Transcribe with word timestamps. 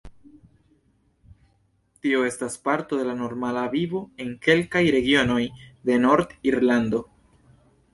Tio 2.07 2.23
estas 2.31 2.57
parto 2.69 2.99
de 3.03 3.07
la 3.11 3.15
normala 3.21 3.69
vivo 3.77 4.03
en 4.27 4.35
kelkaj 4.49 4.87
regionoj 5.01 5.41
de 5.91 6.05
Nord-Irlando. 6.11 7.09